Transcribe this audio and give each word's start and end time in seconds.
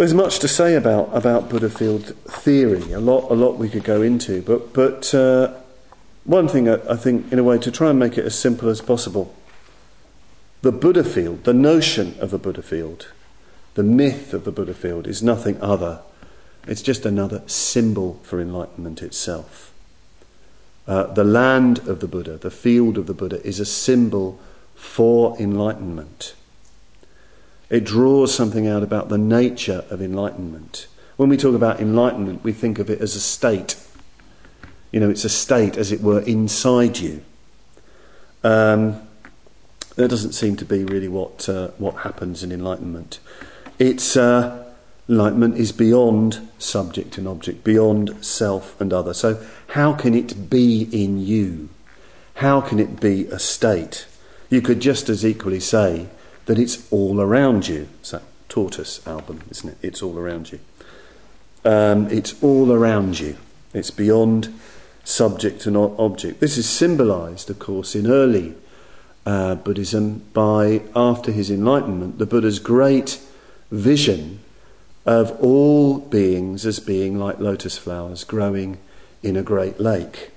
There's 0.00 0.14
much 0.14 0.38
to 0.38 0.48
say 0.48 0.76
about, 0.76 1.14
about 1.14 1.50
Buddha 1.50 1.68
field 1.68 2.16
theory, 2.26 2.90
a 2.92 3.00
lot, 3.00 3.30
a 3.30 3.34
lot 3.34 3.58
we 3.58 3.68
could 3.68 3.84
go 3.84 4.00
into, 4.00 4.40
but, 4.40 4.72
but 4.72 5.12
uh, 5.12 5.52
one 6.24 6.48
thing 6.48 6.70
I, 6.70 6.76
I 6.90 6.96
think, 6.96 7.30
in 7.30 7.38
a 7.38 7.44
way, 7.44 7.58
to 7.58 7.70
try 7.70 7.90
and 7.90 7.98
make 7.98 8.16
it 8.16 8.24
as 8.24 8.34
simple 8.34 8.70
as 8.70 8.80
possible, 8.80 9.34
the 10.62 10.72
Buddha 10.72 11.04
field, 11.04 11.44
the 11.44 11.52
notion 11.52 12.16
of 12.18 12.32
a 12.32 12.38
Buddha 12.38 12.62
field, 12.62 13.08
the 13.74 13.82
myth 13.82 14.32
of 14.32 14.44
the 14.44 14.50
Buddha 14.50 14.72
field 14.72 15.06
is 15.06 15.22
nothing 15.22 15.60
other. 15.60 16.00
It's 16.66 16.80
just 16.80 17.04
another 17.04 17.42
symbol 17.46 18.20
for 18.22 18.40
enlightenment 18.40 19.02
itself. 19.02 19.70
Uh, 20.86 21.12
the 21.12 21.24
land 21.24 21.80
of 21.80 22.00
the 22.00 22.08
Buddha, 22.08 22.38
the 22.38 22.50
field 22.50 22.96
of 22.96 23.06
the 23.06 23.12
Buddha, 23.12 23.46
is 23.46 23.60
a 23.60 23.66
symbol 23.66 24.40
for 24.74 25.36
enlightenment. 25.38 26.32
It 27.70 27.84
draws 27.84 28.34
something 28.34 28.66
out 28.66 28.82
about 28.82 29.08
the 29.08 29.18
nature 29.18 29.84
of 29.90 30.02
enlightenment. 30.02 30.88
When 31.16 31.28
we 31.28 31.36
talk 31.36 31.54
about 31.54 31.80
enlightenment, 31.80 32.42
we 32.42 32.52
think 32.52 32.80
of 32.80 32.90
it 32.90 33.00
as 33.00 33.14
a 33.14 33.20
state. 33.20 33.76
You 34.90 34.98
know, 34.98 35.08
it's 35.08 35.24
a 35.24 35.28
state, 35.28 35.76
as 35.76 35.92
it 35.92 36.00
were, 36.00 36.20
inside 36.22 36.98
you. 36.98 37.22
Um, 38.42 39.00
that 39.94 40.08
doesn't 40.08 40.32
seem 40.32 40.56
to 40.56 40.64
be 40.64 40.84
really 40.84 41.08
what, 41.08 41.48
uh, 41.48 41.68
what 41.78 41.98
happens 41.98 42.42
in 42.42 42.50
enlightenment. 42.50 43.20
It's, 43.78 44.16
uh, 44.16 44.64
enlightenment 45.08 45.56
is 45.56 45.70
beyond 45.70 46.48
subject 46.58 47.18
and 47.18 47.28
object, 47.28 47.62
beyond 47.62 48.24
self 48.24 48.80
and 48.80 48.92
other. 48.92 49.14
So, 49.14 49.44
how 49.68 49.92
can 49.92 50.14
it 50.14 50.50
be 50.50 50.88
in 50.90 51.24
you? 51.24 51.68
How 52.34 52.60
can 52.60 52.80
it 52.80 53.00
be 53.00 53.26
a 53.26 53.38
state? 53.38 54.06
You 54.48 54.60
could 54.60 54.80
just 54.80 55.08
as 55.08 55.24
equally 55.24 55.60
say 55.60 56.08
that 56.46 56.58
it's 56.58 56.90
all 56.90 57.20
around 57.20 57.68
you. 57.68 57.88
It's 58.00 58.10
that 58.10 58.22
Tortoise 58.48 59.06
album, 59.06 59.42
isn't 59.50 59.70
it? 59.70 59.78
It's 59.82 60.02
all 60.02 60.18
around 60.18 60.52
you. 60.52 60.58
Um, 61.64 62.08
it's 62.08 62.42
all 62.42 62.72
around 62.72 63.20
you. 63.20 63.36
It's 63.72 63.90
beyond 63.90 64.52
subject 65.04 65.66
and 65.66 65.76
object. 65.76 66.40
This 66.40 66.58
is 66.58 66.68
symbolized, 66.68 67.50
of 67.50 67.58
course, 67.58 67.94
in 67.94 68.06
early 68.06 68.54
uh, 69.26 69.54
Buddhism 69.56 70.22
by, 70.32 70.82
after 70.96 71.32
his 71.32 71.50
enlightenment, 71.50 72.18
the 72.18 72.26
Buddha's 72.26 72.58
great 72.58 73.20
vision 73.70 74.40
of 75.06 75.38
all 75.42 75.98
beings 75.98 76.66
as 76.66 76.80
being 76.80 77.18
like 77.18 77.38
lotus 77.38 77.78
flowers 77.78 78.24
growing 78.24 78.78
in 79.22 79.36
a 79.36 79.42
great 79.42 79.80
lake. 79.80 80.30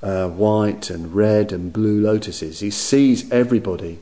Uh, 0.00 0.28
white 0.28 0.90
and 0.90 1.12
red 1.12 1.50
and 1.50 1.72
blue 1.72 2.00
lotuses. 2.00 2.60
He 2.60 2.70
sees 2.70 3.30
everybody 3.32 3.98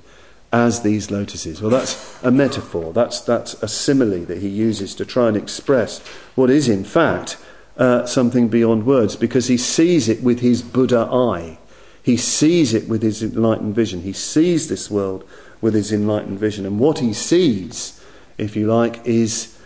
as 0.57 0.81
these 0.81 1.11
lotuses. 1.11 1.61
Well, 1.61 1.71
that's 1.71 2.23
a 2.23 2.31
metaphor, 2.31 2.95
that's, 2.95 3.21
that's 3.21 3.63
a 3.63 3.69
simile 3.69 4.25
that 4.25 4.39
he 4.39 4.49
uses 4.49 4.95
to 4.95 5.05
try 5.05 5.29
and 5.29 5.37
express 5.37 6.01
what 6.35 6.49
is, 6.49 6.67
in 6.67 6.83
fact, 6.83 7.37
uh, 7.77 8.07
something 8.07 8.49
beyond 8.49 8.87
words, 8.87 9.17
because 9.17 9.49
he 9.49 9.59
sees 9.59 10.09
it 10.09 10.23
with 10.23 10.41
his 10.41 10.63
Buddha 10.63 11.09
eye. 11.13 11.59
He 12.03 12.17
sees 12.17 12.73
it 12.73 12.89
with 12.89 13.03
his 13.03 13.23
enlightened 13.23 13.75
vision. 13.75 14.01
He 14.01 14.15
sees 14.15 14.69
this 14.69 14.91
world 14.91 15.29
with 15.61 15.75
his 15.75 15.93
enlightened 15.93 16.39
vision. 16.39 16.65
And 16.65 16.79
what 16.79 17.01
he 17.01 17.13
sees, 17.13 18.01
if 18.39 18.57
you 18.57 18.67
like, 18.67 19.05
is 19.05 19.59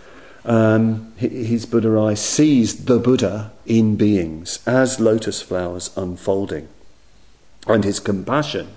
um, 0.44 1.12
his 1.16 1.66
Buddha 1.66 1.96
eye 2.00 2.14
sees 2.14 2.86
the 2.86 2.98
Buddha 2.98 3.52
in 3.64 3.94
beings 3.94 4.58
as 4.66 4.98
lotus 4.98 5.40
flowers 5.40 5.96
unfolding. 5.96 6.68
And 7.68 7.84
his 7.84 8.00
compassion 8.00 8.68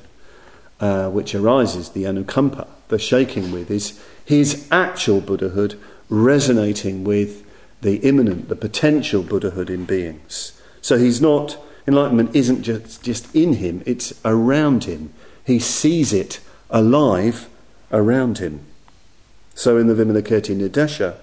uh, 0.84 1.10
which 1.10 1.34
arises, 1.34 1.92
the 1.92 2.04
anukampa, 2.04 2.68
the 2.90 3.00
shaking 3.00 3.54
with, 3.54 3.72
is 3.72 3.98
his 4.26 4.68
actual 4.70 5.22
Buddhahood 5.22 5.80
resonating 6.10 7.06
with 7.06 7.46
the 7.80 8.00
immanent, 8.00 8.50
the 8.50 8.56
potential 8.58 9.24
Buddhahood 9.24 9.70
in 9.70 9.86
beings. 9.86 10.62
So 10.82 10.98
he's 10.98 11.22
not, 11.22 11.58
enlightenment 11.88 12.36
isn't 12.36 12.64
just, 12.64 13.02
just 13.02 13.34
in 13.34 13.54
him, 13.54 13.82
it's 13.86 14.20
around 14.26 14.84
him. 14.84 15.14
He 15.46 15.58
sees 15.58 16.12
it 16.12 16.42
alive 16.70 17.48
around 17.90 18.40
him. 18.40 18.60
So 19.56 19.78
in 19.78 19.88
the 19.88 19.94
Vimalakirti 19.94 20.54
Nirdesha, 20.54 21.16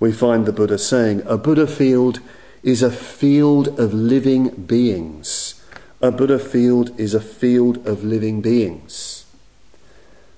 we 0.00 0.10
find 0.10 0.46
the 0.46 0.54
Buddha 0.54 0.78
saying, 0.78 1.20
A 1.26 1.36
Buddha 1.36 1.66
field 1.66 2.20
is 2.62 2.82
a 2.82 2.90
field 2.90 3.78
of 3.78 3.92
living 3.92 4.48
beings 4.48 5.62
a 6.00 6.10
Buddha 6.10 6.38
field 6.38 6.98
is 7.00 7.14
a 7.14 7.20
field 7.20 7.86
of 7.86 8.04
living 8.04 8.40
beings. 8.40 9.24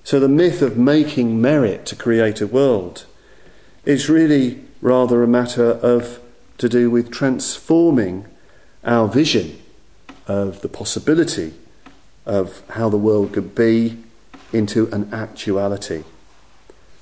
So 0.03 0.19
the 0.19 0.29
myth 0.29 0.61
of 0.61 0.77
making 0.77 1.41
merit 1.41 1.85
to 1.87 1.95
create 1.95 2.41
a 2.41 2.47
world 2.47 3.05
is 3.85 4.09
really 4.09 4.63
rather 4.81 5.21
a 5.21 5.27
matter 5.27 5.71
of 5.71 6.19
to 6.57 6.69
do 6.69 6.89
with 6.89 7.11
transforming 7.11 8.25
our 8.83 9.07
vision 9.07 9.59
of 10.27 10.61
the 10.61 10.69
possibility 10.69 11.53
of 12.25 12.63
how 12.71 12.89
the 12.89 12.97
world 12.97 13.33
could 13.33 13.53
be 13.53 13.97
into 14.53 14.87
an 14.93 15.13
actuality. 15.13 16.03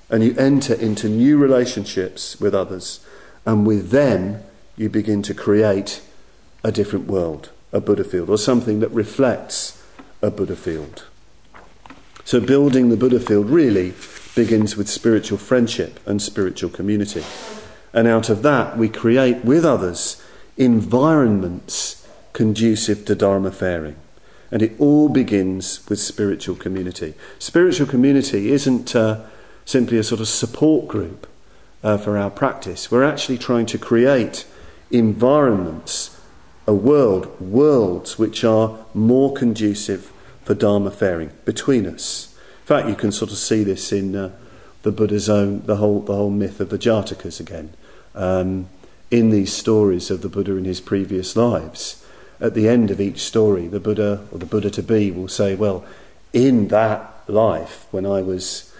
And 0.09 0.23
you 0.23 0.35
enter 0.37 0.73
into 0.73 1.09
new 1.09 1.37
relationships 1.37 2.39
with 2.39 2.55
others, 2.55 3.05
and 3.45 3.67
with 3.67 3.91
them 3.91 4.43
you 4.75 4.89
begin 4.89 5.21
to 5.23 5.33
create 5.33 6.01
a 6.63 6.71
different 6.71 7.07
world 7.07 7.51
a 7.71 7.81
Buddha 7.81 8.03
field 8.03 8.29
or 8.29 8.37
something 8.37 8.79
that 8.79 8.89
reflects 8.89 9.83
a 10.21 10.31
Buddha 10.31 10.55
field. 10.55 11.05
So, 12.23 12.39
building 12.39 12.89
the 12.89 12.97
Buddha 12.97 13.19
field 13.19 13.49
really 13.49 13.93
begins 14.35 14.77
with 14.77 14.89
spiritual 14.89 15.37
friendship 15.37 15.99
and 16.05 16.21
spiritual 16.21 16.69
community. 16.69 17.23
And 17.93 18.07
out 18.07 18.29
of 18.29 18.41
that, 18.43 18.77
we 18.77 18.89
create 18.89 19.43
with 19.43 19.65
others 19.65 20.21
environments 20.57 22.07
conducive 22.33 23.05
to 23.05 23.15
Dharma 23.15 23.51
faring. 23.51 23.95
And 24.51 24.61
it 24.61 24.73
all 24.79 25.09
begins 25.09 25.87
with 25.89 25.99
spiritual 25.99 26.55
community. 26.55 27.15
Spiritual 27.39 27.87
community 27.87 28.51
isn't 28.51 28.95
uh, 28.95 29.25
simply 29.65 29.97
a 29.97 30.03
sort 30.03 30.21
of 30.21 30.27
support 30.27 30.87
group 30.87 31.27
uh, 31.83 31.97
for 31.97 32.17
our 32.17 32.29
practice. 32.29 32.91
We're 32.91 33.03
actually 33.03 33.37
trying 33.37 33.65
to 33.67 33.77
create 33.77 34.45
environments 34.91 36.16
a 36.67 36.73
world, 36.73 37.39
worlds 37.39 38.19
which 38.19 38.43
are 38.43 38.77
more 38.93 39.33
conducive 39.33 40.11
for 40.43 40.53
Dharma 40.53 40.91
faring 40.91 41.31
between 41.45 41.85
us. 41.85 42.35
In 42.61 42.65
fact, 42.65 42.89
you 42.89 42.95
can 42.95 43.11
sort 43.11 43.31
of 43.31 43.37
see 43.37 43.63
this 43.63 43.93
in 43.93 44.15
uh, 44.15 44.31
the 44.83 44.91
Buddha's 44.91 45.29
own, 45.29 45.61
the 45.65 45.77
whole, 45.77 46.01
the 46.01 46.15
whole 46.15 46.29
myth 46.29 46.59
of 46.59 46.69
the 46.69 46.77
Jatakas 46.77 47.39
again. 47.39 47.73
Um, 48.13 48.67
in 49.09 49.29
these 49.29 49.53
stories 49.53 50.11
of 50.11 50.21
the 50.21 50.29
Buddha 50.29 50.55
in 50.57 50.65
his 50.65 50.81
previous 50.81 51.35
lives, 51.37 52.05
at 52.39 52.53
the 52.53 52.67
end 52.67 52.91
of 52.91 52.99
each 52.99 53.19
story, 53.19 53.67
the 53.67 53.79
Buddha 53.79 54.27
or 54.31 54.39
the 54.39 54.45
Buddha 54.45 54.69
to 54.71 54.83
be 54.83 55.11
will 55.11 55.27
say, 55.27 55.55
Well, 55.55 55.85
in 56.33 56.67
that 56.67 57.23
life, 57.27 57.87
when 57.91 58.05
I 58.05 58.21
was, 58.21 58.73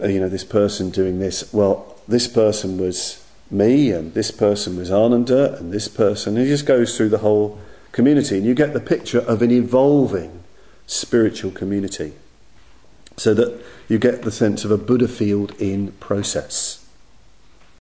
uh, 0.00 0.06
you 0.06 0.20
know, 0.20 0.28
this 0.28 0.44
person 0.44 0.90
doing 0.90 1.18
this, 1.18 1.52
well, 1.52 2.00
this 2.06 2.28
person 2.28 2.78
was 2.78 3.21
me, 3.52 3.90
and 3.92 4.14
this 4.14 4.30
person 4.30 4.76
was 4.76 4.90
Ananda, 4.90 5.56
and 5.58 5.72
this 5.72 5.88
person. 5.88 6.36
And 6.36 6.46
he 6.46 6.50
just 6.50 6.66
goes 6.66 6.96
through 6.96 7.10
the 7.10 7.18
whole 7.18 7.58
community, 7.92 8.36
and 8.36 8.46
you 8.46 8.54
get 8.54 8.72
the 8.72 8.80
picture 8.80 9.20
of 9.20 9.42
an 9.42 9.50
evolving 9.50 10.42
spiritual 10.86 11.50
community. 11.50 12.12
So 13.16 13.34
that 13.34 13.62
you 13.88 13.98
get 13.98 14.22
the 14.22 14.32
sense 14.32 14.64
of 14.64 14.70
a 14.70 14.78
Buddha 14.78 15.08
field 15.08 15.54
in 15.60 15.92
process. 15.92 16.81